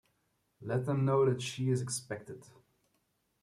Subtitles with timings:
[0.63, 2.43] Let them know that she is expected.